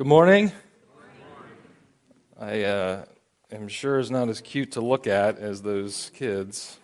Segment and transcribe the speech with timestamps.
[0.00, 0.50] Good morning.
[2.40, 3.04] I uh,
[3.52, 6.78] am sure is not as cute to look at as those kids.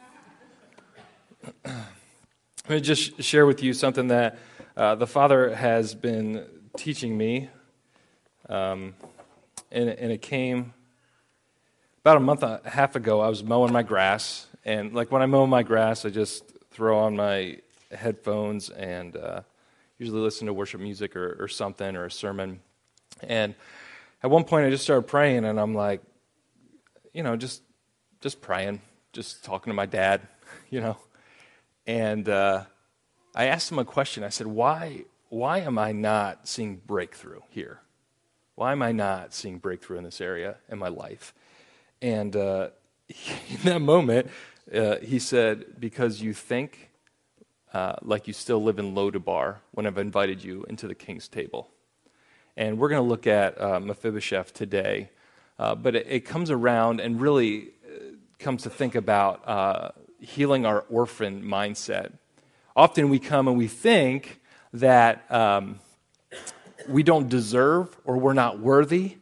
[1.64, 1.74] Let
[2.68, 4.38] me just share with you something that
[4.76, 6.44] uh, the Father has been
[6.76, 7.49] teaching me.
[8.51, 8.94] Um,
[9.72, 10.74] and, and it came
[12.03, 13.22] about a month and a half ago.
[13.22, 14.46] I was mowing my grass.
[14.62, 17.60] And like when I mow my grass, I just throw on my
[17.91, 19.41] headphones and uh,
[19.96, 22.60] usually listen to worship music or, or something or a sermon.
[23.23, 23.54] And
[24.22, 26.02] at one point, I just started praying, and I'm like,
[27.12, 27.62] you know, just
[28.20, 28.80] just praying,
[29.12, 30.22] just talking to my dad,
[30.70, 30.96] you know.
[31.86, 32.64] And uh,
[33.34, 34.24] I asked him a question.
[34.24, 37.80] I said, "Why why am I not seeing breakthrough here?
[38.55, 41.33] Why am I not seeing breakthrough in this area in my life?"
[42.02, 42.70] And uh,
[43.08, 44.28] in that moment,
[44.74, 46.91] uh, he said, "Because you think."
[47.74, 51.69] Uh, like you still live in Lodabar when I've invited you into the king's table.
[52.56, 55.10] And we're going to look at uh, Mephibosheth today.
[55.58, 57.98] Uh, but it, it, comes around and really uh,
[58.39, 62.12] comes to think about uh, healing our orphan mindset.
[62.75, 64.41] Often we come and we think
[64.75, 65.80] that um,
[66.89, 69.17] we don't deserve or we're not worthy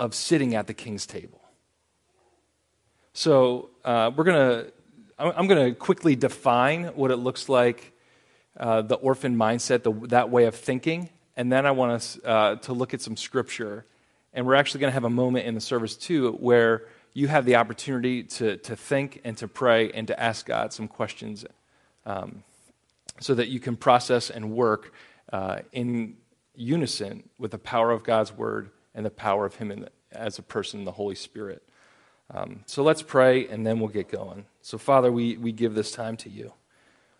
[0.00, 1.40] of sitting at the king's table.
[3.12, 4.72] So uh, we're going to,
[5.18, 7.92] I'm going to quickly define what it looks like,
[8.58, 12.56] uh, the orphan mindset, the, that way of thinking, and then I want us uh,
[12.56, 13.86] to look at some scripture.
[14.34, 17.44] And we're actually going to have a moment in the service, too, where you have
[17.44, 21.44] the opportunity to, to think and to pray and to ask God some questions
[22.06, 22.42] um,
[23.20, 24.92] so that you can process and work
[25.32, 26.16] uh, in
[26.54, 30.42] unison with the power of God's word and the power of Him in, as a
[30.42, 31.62] person, the Holy Spirit.
[32.32, 34.46] Um, so let's pray and then we'll get going.
[34.62, 36.52] So, Father, we, we give this time to you.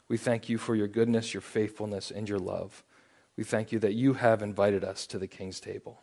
[0.08, 2.82] We thank you for your goodness, your faithfulness, and your love.
[3.36, 6.02] We thank you that you have invited us to the king's table,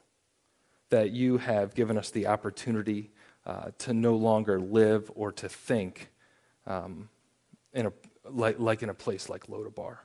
[0.89, 3.11] that you have given us the opportunity
[3.45, 6.09] uh, to no longer live or to think
[6.65, 7.09] um,
[7.73, 7.93] in a,
[8.29, 9.97] like, like in a place like Lodabar,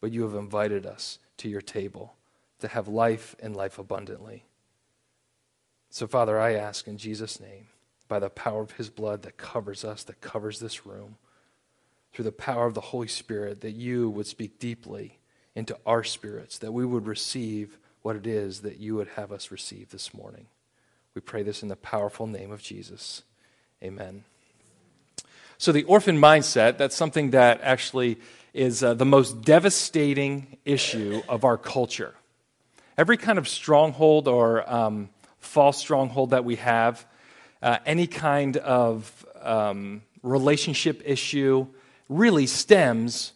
[0.00, 2.14] but you have invited us to your table
[2.60, 4.44] to have life and life abundantly.
[5.90, 7.68] So, Father, I ask in Jesus' name,
[8.08, 11.16] by the power of his blood that covers us, that covers this room,
[12.12, 15.18] through the power of the Holy Spirit, that you would speak deeply
[15.58, 19.50] into our spirits, that we would receive what it is that you would have us
[19.50, 20.46] receive this morning.
[21.14, 23.24] We pray this in the powerful name of Jesus.
[23.82, 24.22] Amen.
[25.58, 28.18] So, the orphan mindset, that's something that actually
[28.54, 32.14] is uh, the most devastating issue of our culture.
[32.96, 35.08] Every kind of stronghold or um,
[35.40, 37.04] false stronghold that we have,
[37.60, 41.66] uh, any kind of um, relationship issue,
[42.08, 43.32] really stems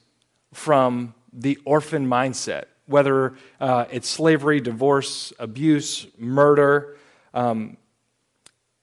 [0.53, 6.97] from the orphan mindset, whether uh, it's slavery, divorce, abuse, murder.
[7.32, 7.76] Um,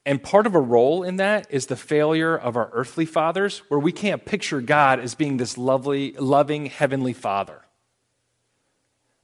[0.04, 3.78] and part of a role in that is the failure of our earthly fathers, where
[3.78, 7.62] we can't picture God as being this lovely, loving heavenly father.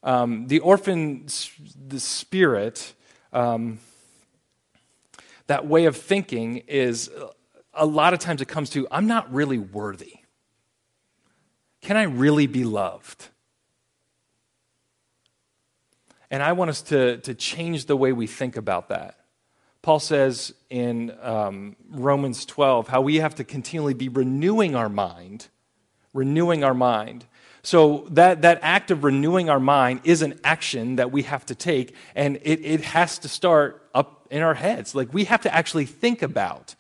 [0.02, 1.26] Um, the orphan
[1.88, 2.92] the spirit,
[3.32, 3.80] um,
[5.48, 7.10] that way of thinking is
[7.74, 10.18] a lot of times it comes to, I'm not really worthy.
[11.86, 13.28] Can I really be loved?
[16.32, 19.20] And I want us to, to change the way we think about that.
[19.82, 25.46] Paul says in um, Romans 12 how we have to continually be renewing our mind,
[26.12, 27.24] renewing our mind.
[27.62, 31.54] So that, that act of renewing our mind is an action that we have to
[31.54, 34.96] take, and it, it has to start up in our heads.
[34.96, 36.74] Like we have to actually think about.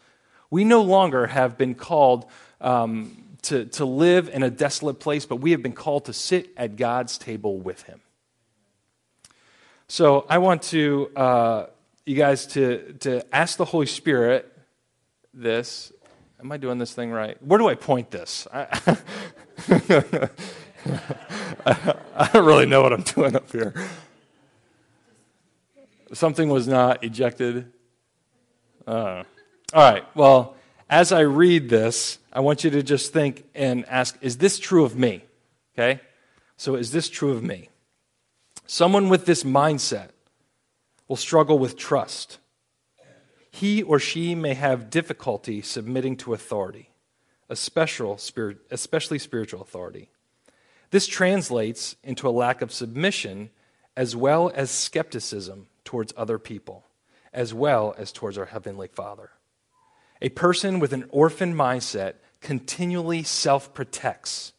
[0.50, 2.26] We no longer have been called
[2.60, 6.50] um, to, to live in a desolate place, but we have been called to sit
[6.56, 8.00] at God's table with Him.
[9.88, 11.66] So I want to, uh,
[12.04, 14.52] you guys, to, to ask the Holy Spirit
[15.32, 15.92] this.
[16.40, 17.40] Am I doing this thing right?
[17.42, 18.48] Where do I point this?
[18.52, 18.66] I,
[21.68, 23.74] I don't really know what I'm doing up here.
[26.12, 27.72] Something was not ejected.
[28.86, 29.22] Uh,
[29.72, 30.55] all right, well,
[30.88, 34.84] as I read this, I want you to just think and ask, is this true
[34.84, 35.24] of me?
[35.74, 36.00] Okay?
[36.56, 37.68] So, is this true of me?
[38.66, 40.08] Someone with this mindset
[41.08, 42.38] will struggle with trust.
[43.50, 46.90] He or she may have difficulty submitting to authority,
[47.48, 48.18] especially
[49.18, 50.10] spiritual authority.
[50.90, 53.50] This translates into a lack of submission
[53.96, 56.84] as well as skepticism towards other people,
[57.32, 59.30] as well as towards our Heavenly Father.
[60.22, 64.52] A person with an orphan mindset continually self protects.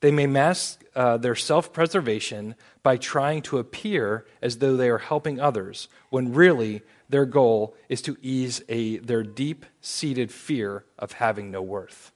[0.00, 4.98] They may mask uh, their self preservation by trying to appear as though they are
[4.98, 11.12] helping others, when really their goal is to ease a, their deep seated fear of
[11.12, 12.12] having no worth.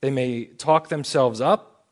[0.00, 1.86] They may talk themselves up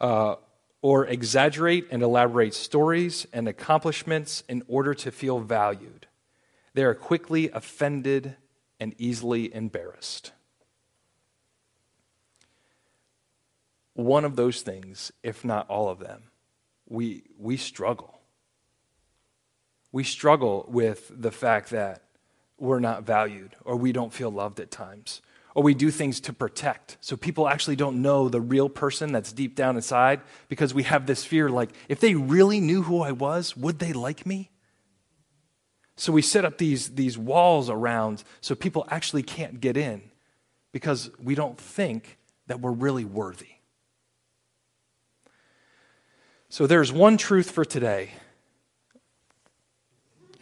[0.00, 0.36] uh,
[0.80, 6.06] or exaggerate and elaborate stories and accomplishments in order to feel valued.
[6.74, 8.36] They are quickly offended
[8.82, 10.32] and easily embarrassed.
[13.94, 16.24] One of those things, if not all of them,
[16.88, 18.18] we, we struggle.
[19.92, 22.02] We struggle with the fact that
[22.58, 25.22] we're not valued or we don't feel loved at times
[25.54, 26.96] or we do things to protect.
[27.00, 31.06] So people actually don't know the real person that's deep down inside because we have
[31.06, 34.50] this fear like, if they really knew who I was, would they like me?
[35.96, 40.02] So we set up these, these walls around so people actually can't get in
[40.72, 43.48] because we don't think that we're really worthy.
[46.48, 48.10] So there's one truth for today.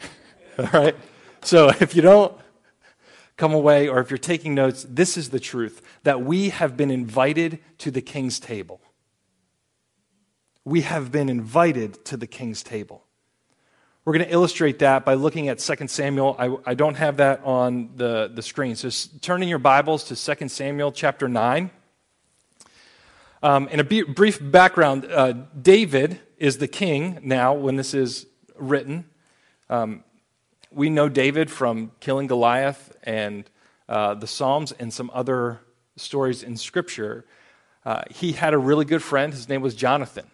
[0.58, 0.96] All right?
[1.42, 2.36] So if you don't
[3.36, 6.90] come away, or if you're taking notes, this is the truth that we have been
[6.90, 8.80] invited to the king's table.
[10.64, 13.06] We have been invited to the king's table.
[14.02, 16.34] We're going to illustrate that by looking at 2 Samuel.
[16.38, 18.74] I, I don't have that on the, the screen.
[18.74, 18.88] So
[19.20, 21.70] turn in your Bibles to 2 Samuel chapter 9.
[23.42, 28.26] Um, in a b- brief background, uh, David is the king now when this is
[28.56, 29.04] written.
[29.68, 30.02] Um,
[30.72, 33.50] we know David from killing Goliath and
[33.86, 35.60] uh, the Psalms and some other
[35.96, 37.26] stories in Scripture.
[37.84, 39.34] Uh, he had a really good friend.
[39.34, 40.30] His name was Jonathan.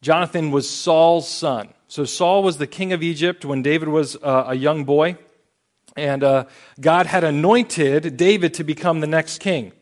[0.00, 1.74] Jonathan was Saul's son.
[1.90, 5.16] So Saul was the king of Egypt when David was uh, a young boy.
[5.96, 6.44] And uh,
[6.80, 9.72] God had anointed David to become the next king.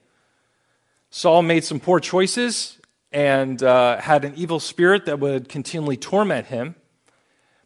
[1.11, 2.79] Saul made some poor choices
[3.13, 6.77] and uh, had an evil spirit that would continually torment him.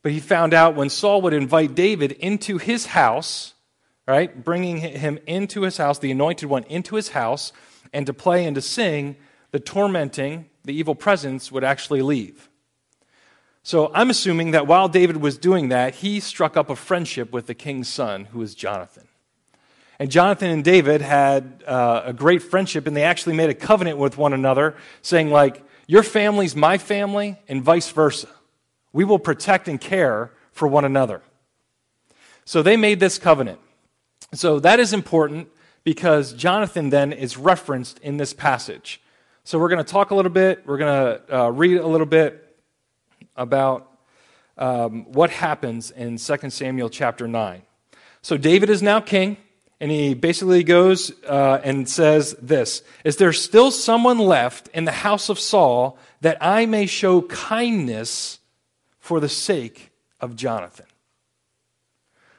[0.03, 3.55] But he found out when Saul would invite David into his house,
[4.09, 7.53] right, bringing him into his house, the anointed one into his house,
[7.93, 9.15] and to play and to sing,
[9.53, 12.49] the tormenting, the evil presence would actually leave.
[13.65, 17.47] So I'm assuming that while David was doing that, he struck up a friendship with
[17.47, 19.07] the king's son, who was Jonathan.
[20.01, 23.99] And Jonathan and David had uh, a great friendship, and they actually made a covenant
[23.99, 28.29] with one another, saying, like, your family's my family, and vice versa.
[28.93, 31.23] We will protect and care for one another.
[32.45, 33.61] So they made this covenant.
[34.35, 35.49] So that is important
[35.85, 39.01] because Jonathan then is referenced in this passage.
[39.45, 42.07] So we're going to talk a little bit, we're going to uh, read a little
[42.07, 42.52] bit
[43.37, 43.91] about
[44.59, 47.63] um, what happens in 2 Samuel chapter 9.
[48.21, 49.37] So David is now king,
[49.81, 54.93] and he basically goes uh, and says this Is there still someone left in the
[54.93, 58.39] house of Saul that I may show kindness
[59.01, 59.91] for the sake
[60.21, 60.87] of Jonathan.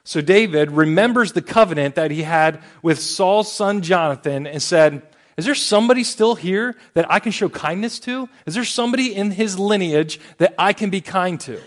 [0.02, 5.02] So David remembers the covenant that he had with Saul's son Jonathan and said,
[5.36, 8.28] Is there somebody still here that I can show kindness to?
[8.46, 11.60] Is there somebody in his lineage that I can be kind to?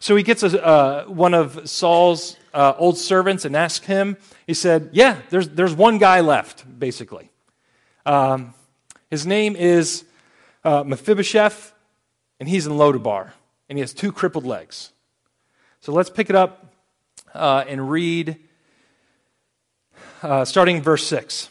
[0.00, 4.16] So he gets a, uh, one of Saul's uh, old servants and asks him.
[4.46, 7.30] He said, Yeah, there's, there's one guy left, basically.
[8.06, 8.54] Um,
[9.10, 10.04] his name is
[10.64, 11.72] uh, Mephibosheth,
[12.38, 13.32] and he's in Lodabar
[13.68, 14.92] and he has two crippled legs.
[15.80, 16.72] So let's pick it up
[17.34, 18.36] uh, and read,
[20.22, 21.48] uh, starting verse 6.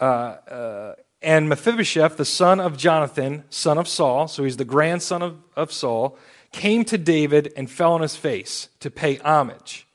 [0.00, 5.22] Uh, uh, and Mephibosheth, the son of Jonathan, son of Saul, so he's the grandson
[5.22, 6.16] of, of Saul,
[6.52, 9.86] came to David and fell on his face to pay homage.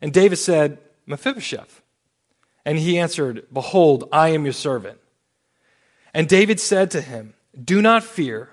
[0.00, 1.82] And David said, Mephibosheth.
[2.64, 4.98] And he answered, Behold, I am your servant.
[6.14, 8.50] And David said to him, do not fear,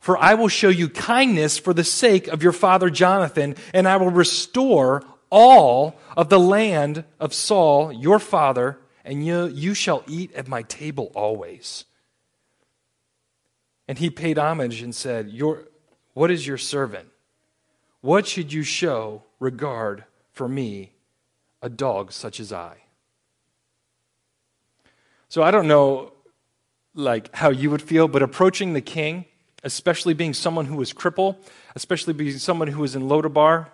[0.00, 3.96] for I will show you kindness for the sake of your father Jonathan, and I
[3.96, 10.32] will restore all of the land of Saul, your father, and you, you shall eat
[10.34, 11.84] at my table always.
[13.88, 15.64] And he paid homage and said, your,
[16.14, 17.08] What is your servant?
[18.00, 20.92] What should you show regard for me,
[21.60, 22.78] a dog such as I?
[25.28, 26.12] So I don't know
[26.94, 29.24] like how you would feel, but approaching the king,
[29.64, 31.36] especially being someone who was crippled,
[31.74, 33.68] especially being someone who was in Lodabar,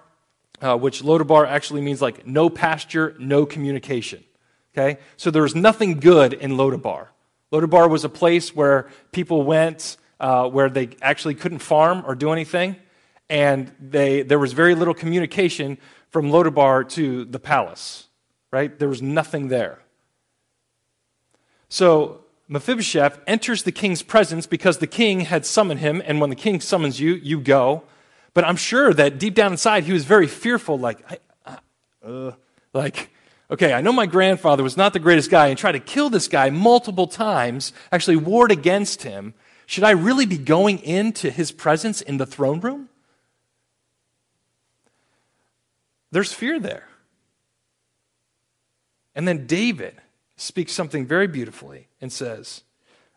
[0.61, 4.23] uh, which Lodabar actually means like no pasture, no communication.
[4.75, 5.01] Okay?
[5.17, 7.09] So there was nothing good in Lodabar.
[7.53, 12.33] Lodabar was a place where people went uh, where they actually couldn't farm or do
[12.33, 12.77] anything,
[13.31, 15.79] and they, there was very little communication
[16.11, 18.09] from Lodabar to the palace,
[18.51, 18.79] right?
[18.79, 19.81] There was nothing there.
[21.69, 26.37] So Mephibosheth enters the king's presence because the king had summoned him, and when the
[26.37, 27.85] king summons you, you go.
[28.35, 31.01] But I'm sure that deep down inside, he was very fearful, like,
[32.03, 32.33] uh,
[32.73, 33.11] like,
[33.51, 36.29] okay, I know my grandfather was not the greatest guy and tried to kill this
[36.29, 39.35] guy multiple times, actually warred against him.
[39.67, 42.89] Should I really be going into his presence in the throne room?
[46.11, 46.89] There's fear there.
[49.15, 50.01] And then David
[50.37, 52.63] speaks something very beautifully and says,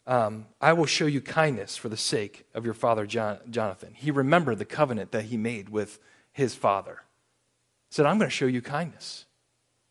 [0.08, 3.94] um, I will show you kindness for the sake of your father John, Jonathan.
[3.94, 6.00] He remembered the covenant that he made with
[6.34, 7.04] his father.
[7.90, 9.26] He said, I'm going to show you kindness.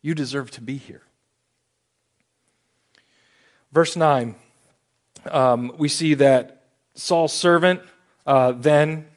[0.01, 1.01] You deserve to be here.
[3.71, 4.35] Verse 9,
[5.29, 6.63] um, we see that
[6.95, 7.81] Saul's servant
[8.25, 9.07] uh, then,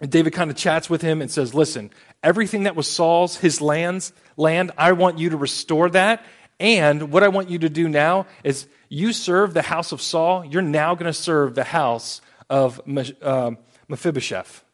[0.00, 1.90] David kind of chats with him and says, Listen,
[2.22, 6.22] everything that was Saul's, his lands, land, I want you to restore that
[6.58, 10.44] and what I want you to do now is you serve the house of Saul,
[10.44, 12.80] you're now going to serve the house of
[13.22, 14.64] um, Mephibosheth.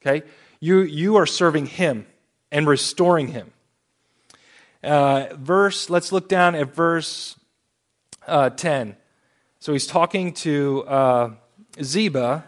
[0.00, 0.26] Okay?
[0.60, 2.06] You, you are serving him
[2.52, 3.50] and restoring him.
[4.82, 7.36] Uh, verse, let's look down at verse
[8.26, 8.96] uh, 10.
[9.60, 11.30] So he's talking to uh,
[11.80, 12.44] Ziba,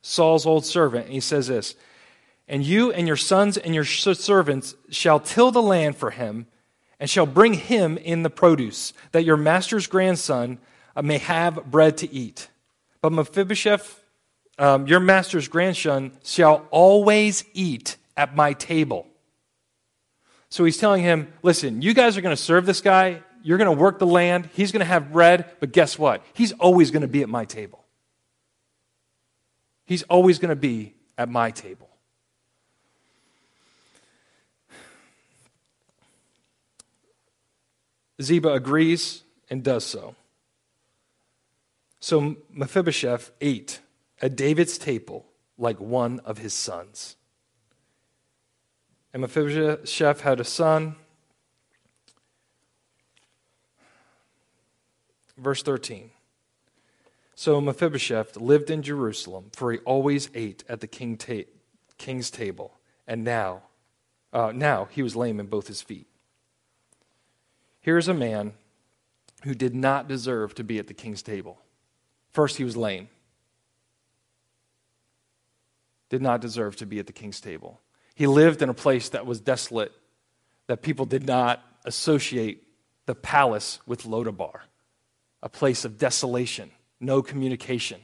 [0.00, 1.74] Saul's old servant, and he says this
[2.48, 6.46] And you and your sons and your servants shall till the land for him
[6.98, 10.58] and shall bring him in the produce, that your master's grandson
[10.96, 12.48] uh, may have bread to eat.
[13.02, 14.02] But Mephibosheth,
[14.58, 19.06] um, your master's grandson, shall always eat at my table.
[20.54, 23.24] So he's telling him, listen, you guys are going to serve this guy.
[23.42, 24.48] You're going to work the land.
[24.52, 25.50] He's going to have bread.
[25.58, 26.22] But guess what?
[26.32, 27.84] He's always going to be at my table.
[29.84, 31.88] He's always going to be at my table.
[38.22, 40.14] Ziba agrees and does so.
[41.98, 43.80] So Mephibosheth ate
[44.22, 45.26] at David's table
[45.58, 47.16] like one of his sons.
[49.14, 50.96] And Mephibosheth had a son.
[55.38, 56.10] Verse 13.
[57.36, 61.48] So Mephibosheth lived in Jerusalem, for he always ate at the king ta-
[61.96, 62.74] king's table.
[63.06, 63.62] And now,
[64.32, 66.08] uh, now he was lame in both his feet.
[67.80, 68.54] Here's a man
[69.44, 71.60] who did not deserve to be at the king's table.
[72.32, 73.08] First, he was lame,
[76.08, 77.80] did not deserve to be at the king's table.
[78.14, 79.92] He lived in a place that was desolate,
[80.66, 82.62] that people did not associate
[83.06, 84.60] the palace with Lodabar,
[85.42, 88.00] a place of desolation, no communication.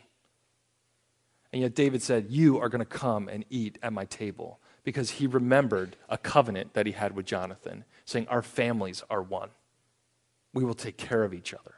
[1.52, 5.11] And yet David said, You are going to come and eat at my table because
[5.12, 9.50] he remembered a covenant that he had with Jonathan, saying, Our families are one
[10.52, 11.75] we will take care of each other.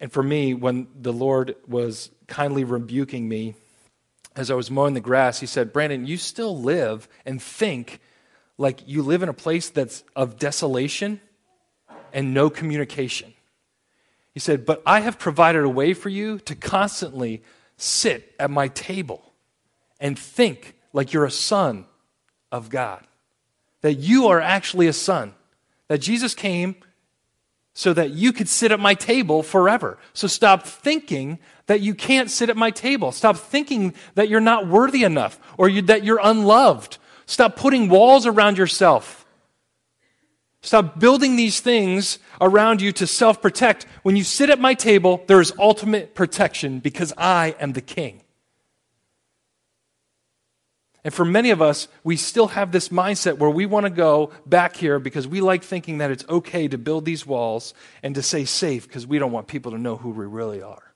[0.00, 3.54] And for me, when the Lord was kindly rebuking me
[4.38, 8.00] as I was mowing the grass, He said, Brandon, you still live and think
[8.56, 11.20] like you live in a place that's of desolation
[12.12, 13.34] and no communication.
[14.32, 17.42] He said, But I have provided a way for you to constantly
[17.76, 19.32] sit at my table
[19.98, 21.86] and think like you're a son
[22.52, 23.04] of God,
[23.80, 25.34] that you are actually a son
[25.88, 26.76] that Jesus came
[27.78, 29.98] so that you could sit at my table forever.
[30.12, 33.12] So stop thinking that you can't sit at my table.
[33.12, 36.98] Stop thinking that you're not worthy enough or you, that you're unloved.
[37.26, 39.24] Stop putting walls around yourself.
[40.60, 43.86] Stop building these things around you to self protect.
[44.02, 48.22] When you sit at my table, there is ultimate protection because I am the king.
[51.08, 54.30] And for many of us, we still have this mindset where we want to go
[54.44, 57.72] back here because we like thinking that it's okay to build these walls
[58.02, 60.92] and to stay safe because we don't want people to know who we really are.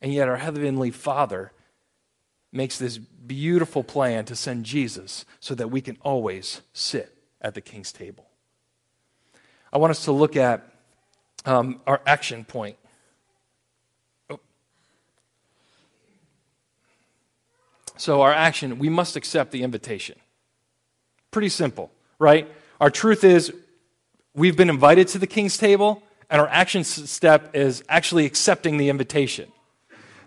[0.00, 1.50] And yet, our Heavenly Father
[2.52, 7.60] makes this beautiful plan to send Jesus so that we can always sit at the
[7.60, 8.28] King's table.
[9.72, 10.72] I want us to look at
[11.46, 12.76] um, our action point
[18.00, 20.18] So, our action, we must accept the invitation.
[21.30, 22.50] Pretty simple, right?
[22.80, 23.52] Our truth is
[24.34, 28.88] we've been invited to the king's table, and our action step is actually accepting the
[28.88, 29.52] invitation.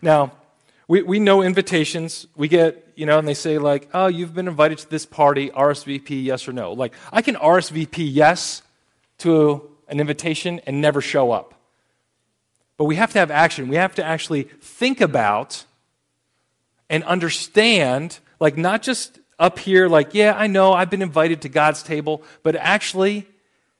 [0.03, 0.33] Now,
[0.87, 2.27] we, we know invitations.
[2.35, 5.49] We get, you know, and they say, like, oh, you've been invited to this party,
[5.49, 6.73] RSVP, yes or no.
[6.73, 8.61] Like, I can RSVP yes
[9.17, 11.55] to an invitation and never show up.
[12.77, 13.67] But we have to have action.
[13.67, 15.65] We have to actually think about
[16.89, 21.49] and understand, like, not just up here, like, yeah, I know I've been invited to
[21.49, 23.27] God's table, but actually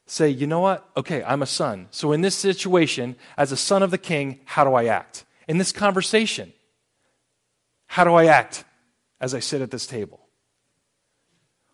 [0.05, 0.87] say, you know what?
[0.97, 1.87] Okay, I'm a son.
[1.91, 5.25] So in this situation, as a son of the king, how do I act?
[5.47, 6.53] In this conversation,
[7.87, 8.63] how do I act
[9.21, 10.19] as I sit at this table?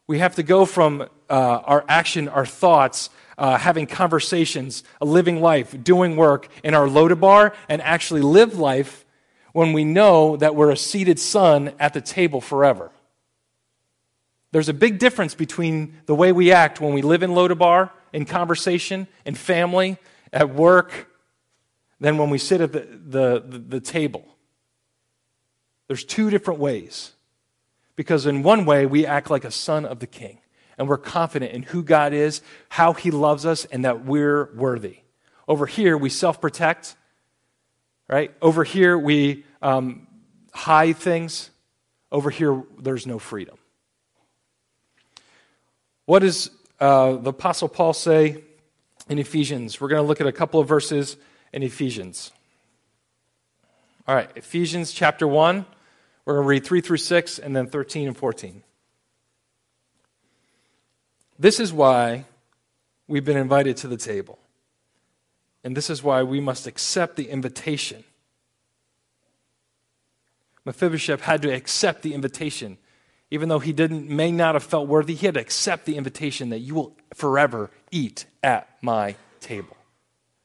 [0.07, 5.39] We have to go from uh, our action, our thoughts, uh, having conversations, a living
[5.41, 9.05] life, doing work in our Lodabar, and actually live life
[9.53, 12.91] when we know that we're a seated son at the table forever.
[14.51, 18.25] There's a big difference between the way we act when we live in Lodabar, in
[18.25, 19.97] conversation, in family,
[20.33, 21.07] at work,
[21.99, 24.25] than when we sit at the, the, the, the table.
[25.87, 27.13] There's two different ways.
[27.99, 30.39] Because in one way, we act like a son of the king,
[30.77, 34.99] and we're confident in who God is, how he loves us, and that we're worthy.
[35.49, 36.95] Over here, we self protect,
[38.09, 38.33] right?
[38.41, 40.07] Over here, we um,
[40.53, 41.51] hide things.
[42.11, 43.57] Over here, there's no freedom.
[46.05, 46.49] What does
[46.79, 48.43] uh, the Apostle Paul say
[49.07, 49.79] in Ephesians?
[49.79, 51.17] We're going to look at a couple of verses
[51.53, 52.31] in Ephesians.
[54.07, 55.65] All right, Ephesians chapter 1.
[56.25, 58.63] We're going to read 3 through 6 and then 13 and 14.
[61.37, 62.25] This is why
[63.07, 64.39] we've been invited to the table.
[65.63, 68.03] And this is why we must accept the invitation.
[70.65, 72.77] Mephibosheth had to accept the invitation.
[73.31, 76.49] Even though he didn't, may not have felt worthy, he had to accept the invitation
[76.49, 79.77] that you will forever eat at my table.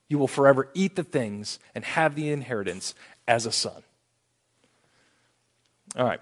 [0.09, 2.94] You will forever eat the things and have the inheritance
[3.26, 3.83] as a son.
[5.97, 6.21] All right.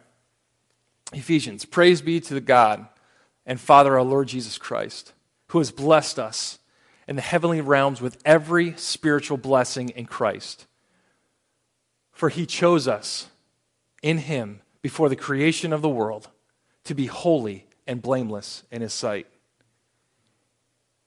[1.12, 1.64] Ephesians.
[1.64, 2.86] Praise be to the God
[3.44, 5.12] and Father, our Lord Jesus Christ,
[5.48, 6.58] who has blessed us
[7.12, 10.66] in the heavenly realms with every spiritual blessing in Christ.
[12.10, 13.26] For he chose us
[14.02, 16.30] in him before the creation of the world
[16.84, 19.26] to be holy and blameless in his sight.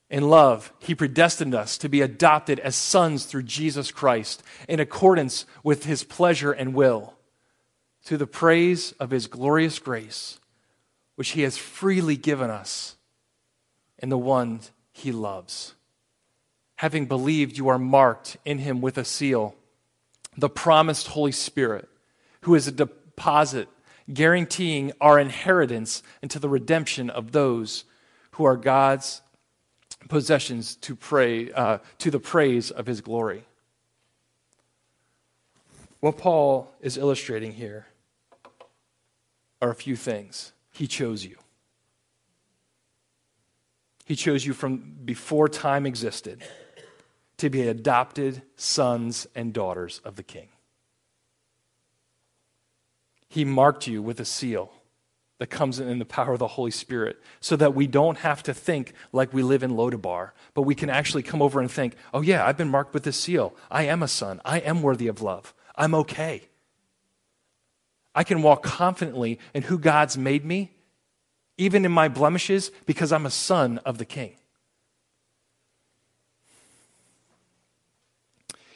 [0.08, 5.48] In love, he predestined us to be adopted as sons through Jesus Christ in accordance
[5.64, 7.16] with his pleasure and will,
[8.04, 10.40] to the praise of his glorious grace,
[11.16, 12.96] which he has freely given us
[13.98, 14.60] in the one
[14.92, 15.75] he loves.
[16.78, 19.56] Having believed, you are marked in him with a seal,
[20.38, 21.88] the promised Holy Spirit,
[22.42, 23.70] who is a deposit
[24.14, 27.86] guaranteeing our inheritance into the redemption of those
[28.32, 29.22] who are God's
[30.10, 33.46] possessions to, pray, uh, to the praise of his glory.
[36.02, 37.88] What Paul is illustrating here
[39.62, 40.52] are a few things.
[40.72, 41.38] He chose you.
[44.04, 46.44] He chose you from before time existed
[47.38, 50.48] to be adopted sons and daughters of the King.
[53.28, 54.72] He marked you with a seal
[55.40, 58.54] that comes in the power of the Holy Spirit so that we don't have to
[58.54, 62.22] think like we live in Lodabar, but we can actually come over and think, oh,
[62.22, 63.54] yeah, I've been marked with this seal.
[63.70, 64.40] I am a son.
[64.46, 65.54] I am worthy of love.
[65.76, 66.44] I'm okay.
[68.14, 70.72] I can walk confidently in who God's made me,
[71.58, 74.38] even in my blemishes, because I'm a son of the King.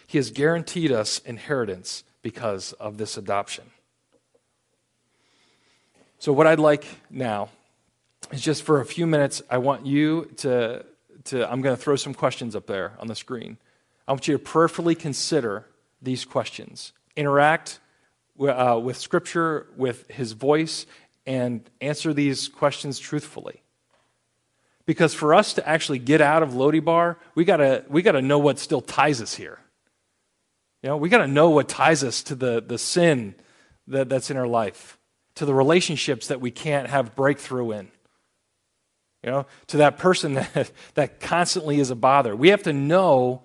[0.10, 3.66] He has guaranteed us inheritance because of this adoption.
[6.18, 7.50] So, what I'd like now
[8.32, 10.84] is just for a few minutes, I want you to,
[11.26, 13.60] to I'm going to throw some questions up there on the screen.
[14.08, 15.68] I want you to prayerfully consider
[16.02, 17.80] these questions, interact
[18.40, 20.88] uh, with Scripture, with His voice,
[21.28, 23.62] and answer these questions truthfully.
[24.88, 28.58] Because for us to actually get out of Lodabar, we gotta we gotta know what
[28.58, 29.60] still ties us here.
[30.82, 33.36] You know, we gotta know what ties us to the, the sin
[33.88, 35.00] that, that's in our life
[35.40, 37.88] to the relationships that we can't have breakthrough in.
[39.24, 42.36] You know, to that person that, that constantly is a bother.
[42.36, 43.44] We have to know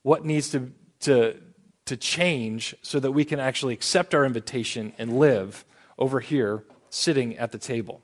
[0.00, 1.36] what needs to, to,
[1.84, 5.66] to change so that we can actually accept our invitation and live
[5.98, 8.00] over here sitting at the table.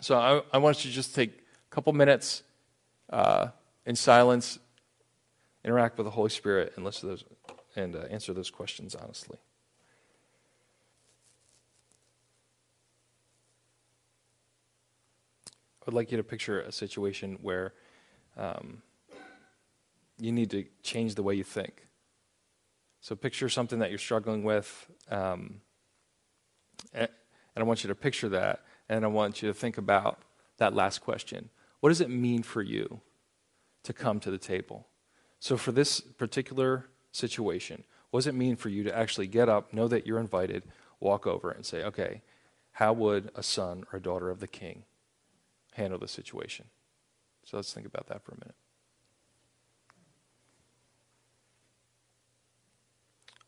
[0.00, 2.42] So I, I want you to just take a couple minutes
[3.08, 3.50] uh,
[3.86, 4.58] in silence,
[5.64, 7.24] interact with the Holy Spirit, and listen to those
[7.78, 9.38] and uh, answer those questions honestly.
[15.86, 17.72] I'd like you to picture a situation where
[18.36, 18.82] um,
[20.18, 21.86] you need to change the way you think.
[23.00, 25.62] So picture something that you're struggling with, um,
[26.92, 27.08] and
[27.56, 30.18] I want you to picture that, and I want you to think about
[30.58, 31.48] that last question.
[31.80, 33.00] What does it mean for you
[33.84, 34.88] to come to the table?
[35.40, 37.84] So for this particular situation?
[38.10, 40.64] What does it mean for you to actually get up, know that you're invited,
[41.00, 42.22] walk over, and say, okay,
[42.72, 44.84] how would a son or a daughter of the king
[45.72, 46.66] handle the situation?
[47.44, 48.54] So let's think about that for a minute.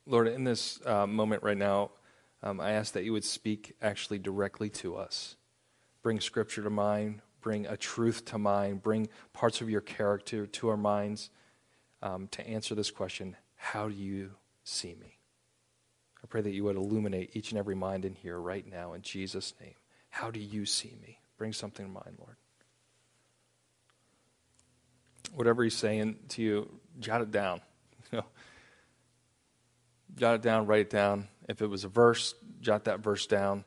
[0.06, 1.90] Lord, in this uh, moment right now,
[2.42, 5.36] um, I ask that you would speak actually directly to us.
[6.02, 10.68] Bring scripture to mind, bring a truth to mind, bring parts of your character to
[10.68, 11.30] our minds
[12.02, 14.30] um, to answer this question how do you
[14.64, 15.18] see me?
[16.24, 19.02] I pray that you would illuminate each and every mind in here right now in
[19.02, 19.74] Jesus' name.
[20.08, 21.20] How do you see me?
[21.36, 22.36] Bring something to mind, Lord.
[25.34, 27.60] Whatever he's saying to you, jot it down.
[28.12, 28.24] You know,
[30.16, 31.28] jot it down, write it down.
[31.48, 33.64] If it was a verse, jot that verse down.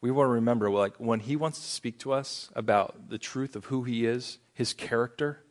[0.00, 3.56] We want to remember, like, when he wants to speak to us about the truth
[3.56, 5.42] of who he is, his character,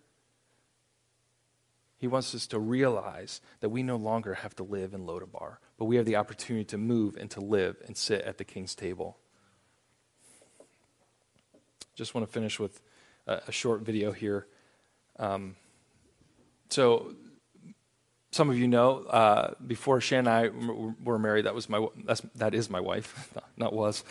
[1.98, 5.86] he wants us to realize that we no longer have to live in Lodabar, but
[5.86, 9.18] we have the opportunity to move and to live and sit at the king's table.
[11.96, 12.80] Just want to finish with
[13.26, 14.46] a, a short video here.
[15.18, 15.56] Um,
[16.70, 17.16] so,
[18.32, 20.50] some of you know, uh, before Shan and I
[21.04, 24.04] were married, that was my that's, that is my wife, not was.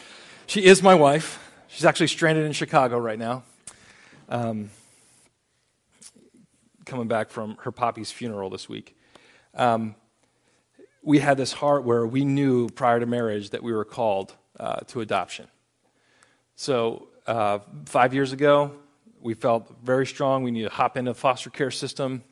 [0.47, 1.39] She is my wife.
[1.69, 3.45] She's actually stranded in Chicago right now.
[4.29, 4.71] Um,
[6.87, 8.97] coming back from her poppy's funeral this week.
[9.55, 9.97] Um,
[11.03, 14.81] we had this heart where we knew prior to marriage that we were called uh,
[14.89, 15.49] to adoption.
[16.55, 18.73] So, uh, five years ago,
[19.21, 20.45] we felt very strong.
[20.45, 22.23] We needed to hop into the foster care system.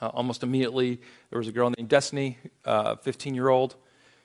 [0.00, 3.76] Uh, almost immediately, there was a girl named Destiny, 15 uh, year old,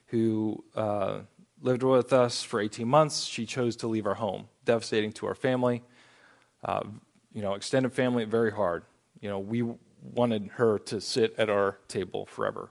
[0.08, 1.20] who uh,
[1.62, 3.26] lived with us for 18 months.
[3.26, 5.84] She chose to leave our home, devastating to our family.
[6.64, 6.84] Uh,
[7.34, 8.84] you know, extended family, very hard
[9.22, 9.64] you know, we
[10.02, 12.70] wanted her to sit at our table forever.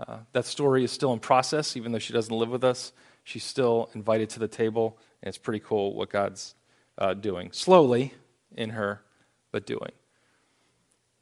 [0.00, 2.92] Uh, that story is still in process, even though she doesn't live with us.
[3.24, 6.54] She's still invited to the table, and it's pretty cool what God's
[6.96, 7.50] uh, doing.
[7.52, 8.14] Slowly
[8.56, 9.02] in her,
[9.50, 9.90] but doing.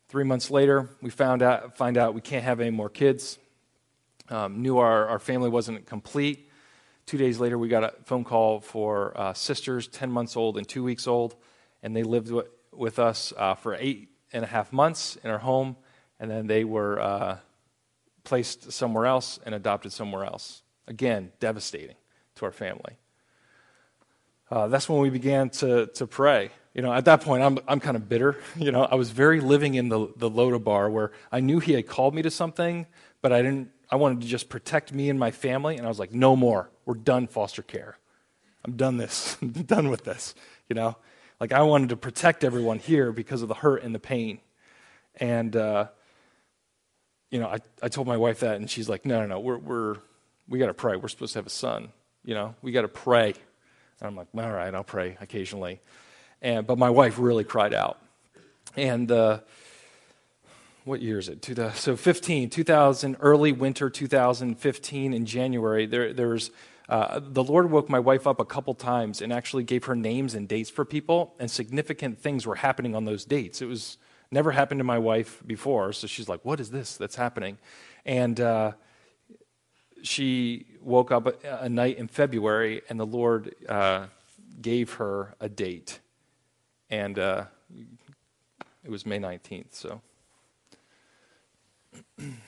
[0.09, 3.39] Three months later, we found out, find out we can't have any more kids.
[4.29, 6.49] Um, knew our, our family wasn't complete.
[7.07, 10.69] Two days later, we got a phone call for uh, sisters, 10 months old and
[10.69, 11.37] two weeks old,
[11.83, 12.33] and they lived
[12.73, 15.77] with, us uh, for eight and a half months in our home,
[16.19, 17.39] and then they were uh,
[18.25, 20.63] placed somewhere else and adopted somewhere else.
[20.89, 21.97] Again, devastating
[22.37, 22.99] to our family.
[24.51, 26.51] Uh, that's when we began to, to pray.
[26.75, 28.37] You know, at that point, I'm, I'm kind of bitter.
[28.57, 31.87] You know, I was very living in the, the Lodabar where I knew he had
[31.87, 32.87] called me to something,
[33.23, 35.77] but I didn't, I wanted to just protect me and my family.
[35.77, 36.71] And I was like, no more.
[36.85, 37.99] We're done foster care.
[38.65, 39.37] I'm done this.
[39.43, 40.35] I'm done with this,
[40.69, 40.97] you know?
[41.41, 44.41] Like, I wanted to protect everyone here because of the hurt and the pain.
[45.17, 45.89] And, uh,
[47.31, 49.59] you know, I, I told my wife that, and she's like, no, no, no, we're,
[49.59, 49.97] we're,
[50.49, 50.97] we got to pray.
[50.97, 51.91] We're supposed to have a son.
[52.25, 53.35] You know, we got to pray.
[54.01, 55.81] And I'm like, all right, I'll pray occasionally.
[56.41, 57.99] And, but my wife really cried out.
[58.77, 59.41] And, uh,
[60.85, 61.45] what year is it?
[61.75, 66.53] So 15, 2000, early winter 2015 in January, there, there was
[66.89, 70.35] uh, the Lord woke my wife up a couple times and actually gave her names
[70.35, 73.61] and dates for people, and significant things were happening on those dates.
[73.61, 73.99] It was
[74.31, 77.59] never happened to my wife before, so she's like, "What is this that's happening?"
[78.05, 78.73] And uh,
[80.03, 84.07] she woke up a, a, night in February, and the Lord uh,
[84.61, 85.99] gave her a date,
[86.89, 87.45] and uh,
[88.85, 89.75] it was May nineteenth.
[89.75, 90.03] So.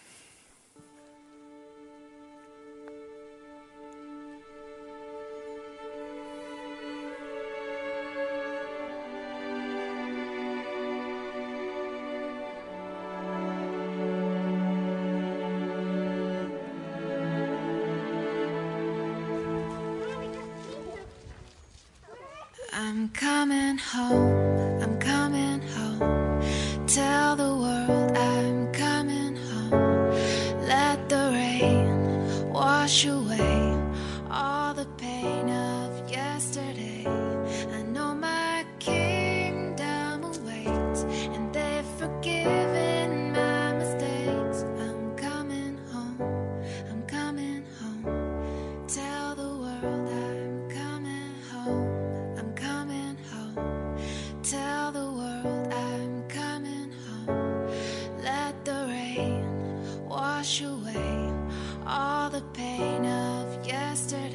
[62.53, 64.28] pain of yesterday.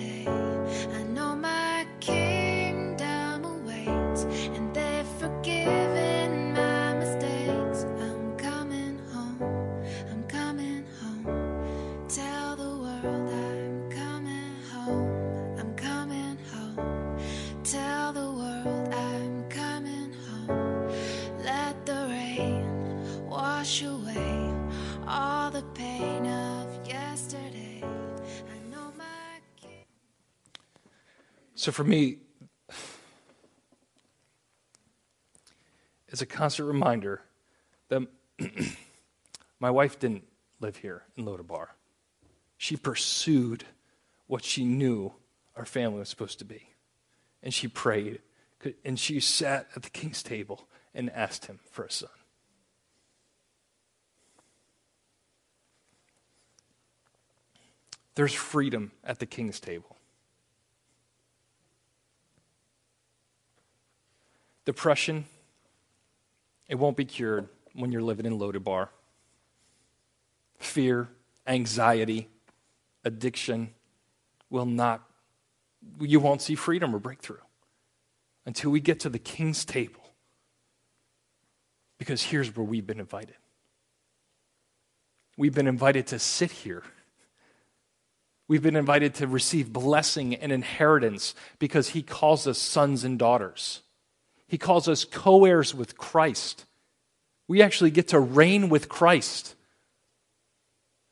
[31.64, 32.18] So for me,
[36.10, 37.22] it's a constant reminder
[37.88, 38.06] that
[39.62, 40.26] my wife didn't
[40.60, 41.68] live here in Lodabar.
[42.58, 43.64] She pursued
[44.28, 45.14] what she knew
[45.56, 46.68] our family was supposed to be.
[47.42, 48.20] And she prayed.
[48.84, 52.10] And she sat at the king's table and asked him for a son.
[58.16, 59.96] There's freedom at the king's table.
[64.66, 65.26] Depression,
[66.68, 68.90] it won't be cured when you're living in Lodabar.
[70.58, 71.10] Fear,
[71.46, 72.30] anxiety,
[73.04, 73.72] addiction
[74.50, 75.02] will not,
[76.00, 77.38] you won't see freedom or breakthrough
[78.46, 80.02] until we get to the king's table.
[81.98, 83.36] Because here's where we've been invited.
[85.38, 86.84] We've been invited to sit here
[88.48, 93.82] We've been invited to receive blessing and inheritance because he calls us sons and daughters.
[94.54, 96.66] He calls us co heirs with Christ.
[97.48, 99.56] We actually get to reign with Christ.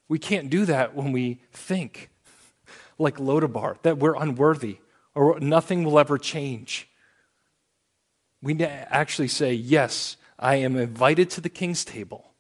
[0.08, 2.12] We can't do that when we think,
[3.00, 4.78] like Lodabar, that we're unworthy
[5.16, 6.88] or nothing will ever change.
[8.44, 12.36] We actually say, Yes, I am invited to the king's table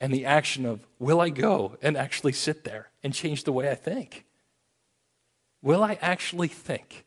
[0.00, 3.70] and the action of, will I go and actually sit there and change the way
[3.70, 4.24] I think?
[5.60, 7.05] Will I actually think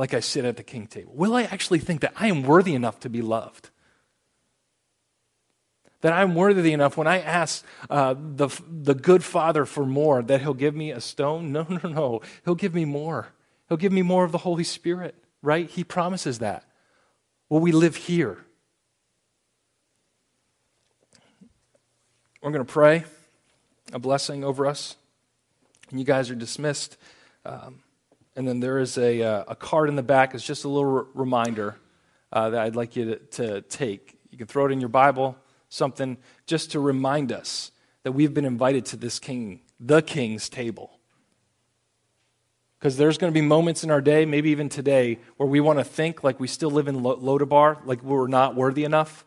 [0.00, 1.12] like I sit at the king table?
[1.14, 3.68] Will I actually think that I am worthy enough to be loved?
[6.00, 10.40] That I'm worthy enough when I ask uh, the, the good father for more, that
[10.40, 11.52] he'll give me a stone?
[11.52, 12.20] No, no, no.
[12.46, 13.28] He'll give me more.
[13.68, 15.68] He'll give me more of the Holy Spirit, right?
[15.68, 16.64] He promises that.
[17.50, 18.38] Will we live here?
[22.40, 23.04] We're going to pray
[23.92, 24.96] a blessing over us,
[25.90, 26.96] and you guys are dismissed.
[27.44, 27.80] Um,
[28.36, 30.34] and then there is a, uh, a card in the back.
[30.34, 31.76] It's just a little r- reminder
[32.32, 34.18] uh, that I'd like you to, to take.
[34.30, 35.36] You can throw it in your Bible,
[35.68, 36.16] something
[36.46, 40.90] just to remind us that we've been invited to this king, the king's table.
[42.78, 45.78] Because there's going to be moments in our day, maybe even today, where we want
[45.78, 49.26] to think like we still live in Lodabar, like we're not worthy enough.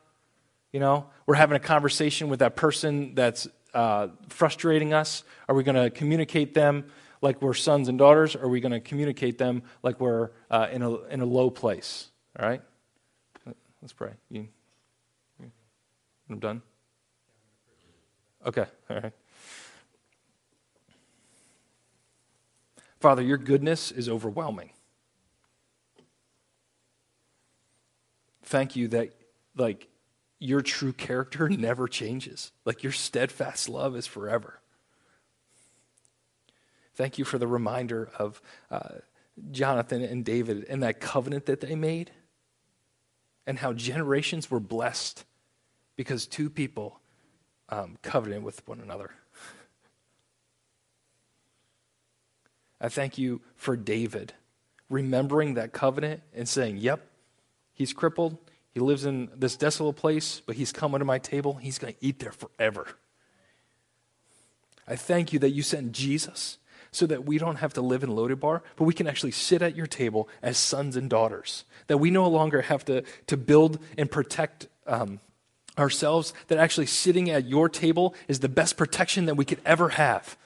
[0.72, 5.24] You know, we're having a conversation with that person that's uh, frustrating us.
[5.48, 6.86] Are we going to communicate them
[7.24, 8.36] like we're sons and daughters?
[8.36, 11.50] Or are we going to communicate them like we're uh, in, a, in a low
[11.50, 12.10] place?
[12.40, 12.62] All right?
[13.82, 14.12] Let's pray.
[14.30, 14.48] You,
[16.30, 16.62] I'm done?
[18.46, 19.14] Okay, all right.
[23.00, 24.70] Father, your goodness is overwhelming.
[28.44, 29.14] Thank you that,
[29.56, 29.88] like,
[30.40, 32.52] your true character never changes.
[32.66, 34.60] Like your steadfast love is forever.
[36.96, 39.00] Thank you for the reminder of uh,
[39.52, 42.12] Jonathan and David and that covenant that they made,
[43.48, 45.26] and how generations were blessed
[45.96, 47.00] because two people
[47.70, 47.98] um,
[48.42, 49.12] with one another.
[52.80, 54.34] I thank you for David
[54.90, 57.06] remembering that covenant and saying, Yep,
[57.74, 58.38] he's crippled,
[58.74, 61.56] he lives in this desolate place, but he's come to my table.
[61.56, 62.88] He's going to eat there forever.
[64.88, 66.58] I thank you that you sent Jesus
[66.94, 69.76] so that we don't have to live in Lodabar, but we can actually sit at
[69.76, 71.66] your table as sons and daughters.
[71.88, 75.20] That we no longer have to, to build and protect um,
[75.78, 79.90] ourselves, that actually sitting at your table is the best protection that we could ever
[79.90, 80.38] have.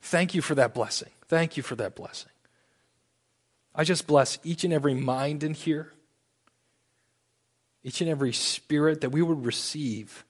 [0.00, 1.10] Thank you for that blessing.
[1.28, 2.30] Thank you for that blessing.
[3.74, 5.94] I just bless each and every mind in here
[7.84, 10.24] each and every spirit that we would receive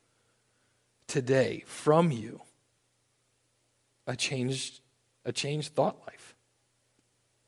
[1.06, 2.40] today from you
[4.06, 4.80] a changed,
[5.24, 6.34] a changed thought life.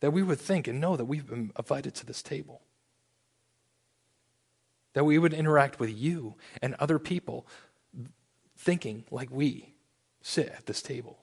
[0.00, 2.60] That we would think and know that we've been invited to this table.
[4.92, 7.46] That we would interact with you and other people
[8.56, 9.74] thinking like we
[10.20, 11.18] sit at this table.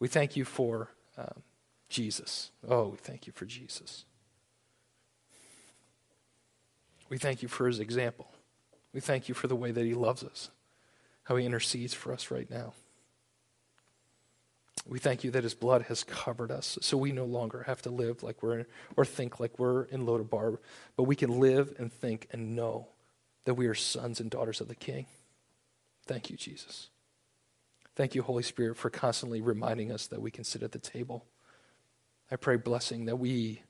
[0.00, 1.42] We thank you for um,
[1.88, 2.50] Jesus.
[2.68, 4.04] Oh, we thank you for Jesus.
[7.08, 8.30] We thank you for his example.
[8.92, 10.50] We thank you for the way that he loves us,
[11.24, 12.74] how he intercedes for us right now.
[14.88, 17.90] We thank you that his blood has covered us, so we no longer have to
[17.90, 18.64] live like we're
[18.96, 20.58] or think like we're in Lodabar,
[20.96, 22.88] but we can live and think and know
[23.44, 25.06] that we are sons and daughters of the King.
[26.06, 26.88] Thank you, Jesus.
[27.96, 31.26] Thank you, Holy Spirit, for constantly reminding us that we can sit at the table.
[32.30, 33.62] I pray blessing that we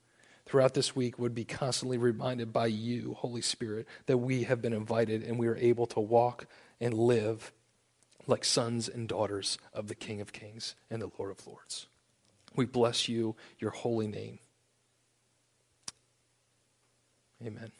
[0.46, 4.72] throughout this week would be constantly reminded by you, Holy Spirit, that we have been
[4.72, 6.46] invited and we are able to walk
[6.80, 7.52] and live
[8.28, 11.86] like sons and daughters of the King of Kings and the Lord of Lords.
[12.54, 14.38] We bless you, your holy name.
[17.44, 17.72] Amen.